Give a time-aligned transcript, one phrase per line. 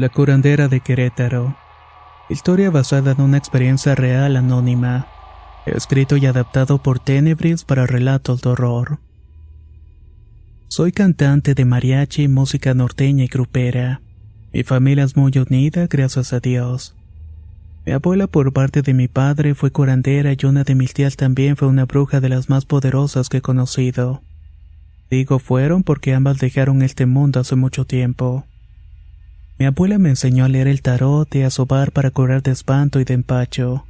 [0.00, 1.58] La curandera de Querétaro.
[2.30, 5.08] Historia basada en una experiencia real anónima.
[5.66, 9.00] Escrito y adaptado por Tenebris para relatos de horror.
[10.68, 14.00] Soy cantante de mariachi, música norteña y grupera.
[14.54, 16.96] Mi familia es muy unida, gracias a Dios.
[17.84, 21.58] Mi abuela por parte de mi padre fue curandera y una de mis tías también
[21.58, 24.22] fue una bruja de las más poderosas que he conocido.
[25.10, 28.46] Digo fueron porque ambas dejaron este mundo hace mucho tiempo.
[29.60, 32.98] Mi abuela me enseñó a leer el tarot y a sobar para curar de espanto
[32.98, 33.84] y de empacho.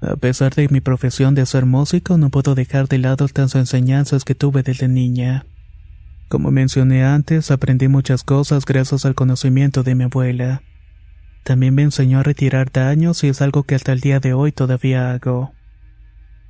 [0.00, 4.24] A pesar de mi profesión de ser músico, no puedo dejar de lado tantas enseñanzas
[4.24, 5.44] que tuve desde niña.
[6.30, 10.62] Como mencioné antes, aprendí muchas cosas gracias al conocimiento de mi abuela.
[11.44, 14.50] También me enseñó a retirar daños y es algo que hasta el día de hoy
[14.50, 15.52] todavía hago.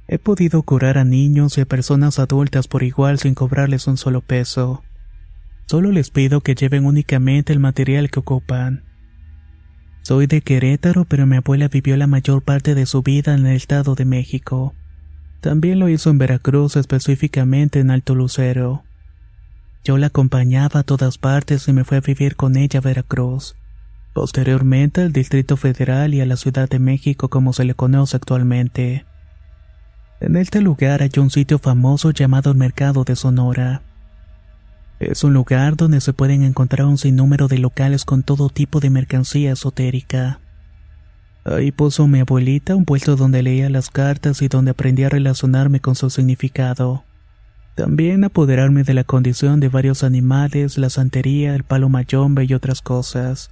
[0.07, 4.21] He podido curar a niños y a personas adultas por igual sin cobrarles un solo
[4.21, 4.85] peso.
[5.73, 8.85] Solo les pido que lleven únicamente el material que ocupan.
[10.03, 13.57] Soy de Querétaro, pero mi abuela vivió la mayor parte de su vida en el
[13.57, 14.75] estado de México.
[15.41, 18.85] También lo hizo en Veracruz, específicamente en Alto Lucero.
[19.83, 23.57] Yo la acompañaba a todas partes y me fui a vivir con ella a Veracruz.
[24.13, 29.07] Posteriormente al Distrito Federal y a la Ciudad de México como se le conoce actualmente.
[30.21, 33.81] En este lugar hay un sitio famoso llamado el Mercado de Sonora.
[35.03, 38.89] Es un lugar donde se pueden encontrar un sinnúmero de locales con todo tipo de
[38.89, 40.39] mercancía esotérica.
[41.45, 45.81] Ahí puso mi abuelita un puesto donde leía las cartas y donde aprendí a relacionarme
[45.81, 47.03] con su significado.
[47.75, 52.81] También apoderarme de la condición de varios animales, la santería, el palo mayombe y otras
[52.81, 53.51] cosas.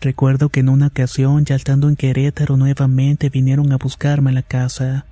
[0.00, 4.42] Recuerdo que en una ocasión, ya estando en Querétaro nuevamente, vinieron a buscarme a la
[4.42, 5.06] casa.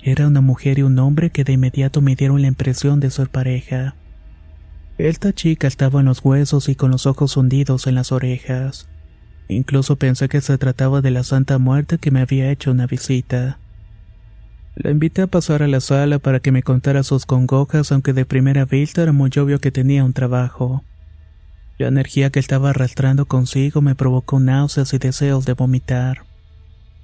[0.00, 3.30] Era una mujer y un hombre que de inmediato me dieron la impresión de ser
[3.30, 3.96] pareja.
[4.98, 8.88] Esta chica estaba en los huesos y con los ojos hundidos en las orejas.
[9.48, 13.58] Incluso pensé que se trataba de la Santa Muerte que me había hecho una visita.
[14.76, 18.24] La invité a pasar a la sala para que me contara sus congojas, aunque de
[18.24, 20.84] primera vista era muy obvio que tenía un trabajo.
[21.76, 26.24] La energía que estaba arrastrando consigo me provocó náuseas y deseos de vomitar.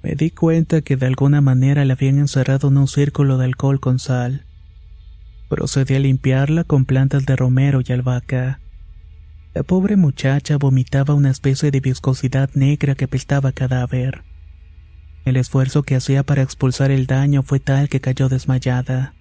[0.03, 3.81] Me di cuenta que de alguna manera la habían encerrado en un círculo de alcohol
[3.81, 4.47] con sal.
[5.51, 8.61] Procedí a limpiarla con plantas de romero y albahaca.
[9.53, 14.23] La pobre muchacha vomitaba una especie de viscosidad negra que apestaba cadáver.
[15.25, 19.15] El esfuerzo que hacía para expulsar el daño fue tal que cayó desmayada.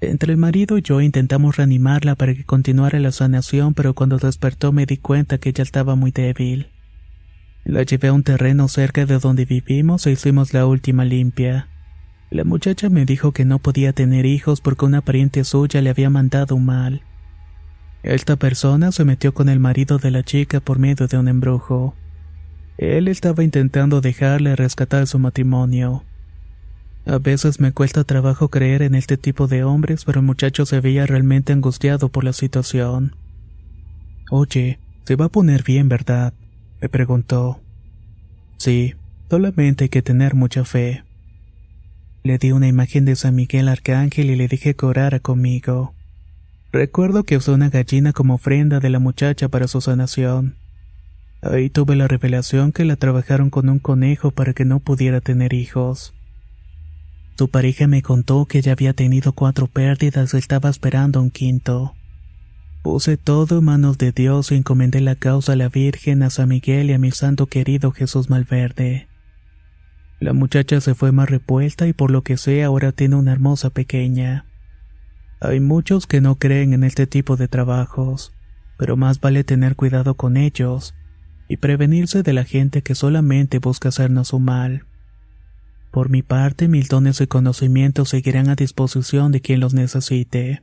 [0.00, 4.72] Entre el marido y yo intentamos reanimarla para que continuara la sanación, pero cuando despertó
[4.72, 6.66] me di cuenta que ella estaba muy débil.
[7.62, 11.68] La llevé a un terreno cerca de donde vivimos e hicimos la última limpia.
[12.34, 16.10] La muchacha me dijo que no podía tener hijos porque una pariente suya le había
[16.10, 17.02] mandado mal.
[18.02, 21.94] Esta persona se metió con el marido de la chica por medio de un embrujo.
[22.76, 26.02] Él estaba intentando dejarle rescatar su matrimonio.
[27.06, 30.80] A veces me cuesta trabajo creer en este tipo de hombres, pero el muchacho se
[30.80, 33.14] veía realmente angustiado por la situación.
[34.28, 36.34] Oye, se va a poner bien, ¿verdad?
[36.80, 37.60] me preguntó.
[38.56, 38.94] Sí,
[39.30, 41.04] solamente hay que tener mucha fe.
[42.26, 45.94] Le di una imagen de San Miguel Arcángel y le dije que orara conmigo.
[46.72, 50.56] Recuerdo que usó una gallina como ofrenda de la muchacha para su sanación.
[51.42, 55.52] Ahí tuve la revelación que la trabajaron con un conejo para que no pudiera tener
[55.52, 56.14] hijos.
[57.36, 61.94] Su pareja me contó que ya había tenido cuatro pérdidas y estaba esperando un quinto.
[62.82, 66.48] Puse todo en manos de Dios y encomendé la causa a la Virgen, a San
[66.48, 69.08] Miguel y a mi santo querido Jesús Malverde.
[70.24, 73.68] La muchacha se fue más repuesta y por lo que sé ahora tiene una hermosa
[73.68, 74.46] pequeña.
[75.38, 78.32] Hay muchos que no creen en este tipo de trabajos,
[78.78, 80.94] pero más vale tener cuidado con ellos
[81.46, 84.86] y prevenirse de la gente que solamente busca hacernos un mal.
[85.90, 90.62] Por mi parte, mil dones de conocimiento seguirán a disposición de quien los necesite.